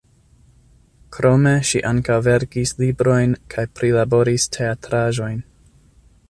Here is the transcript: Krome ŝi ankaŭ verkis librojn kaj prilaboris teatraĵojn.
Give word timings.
Krome 1.17 1.51
ŝi 1.71 1.81
ankaŭ 1.89 2.15
verkis 2.29 2.73
librojn 2.79 3.37
kaj 3.55 3.67
prilaboris 3.81 4.49
teatraĵojn. 4.59 5.39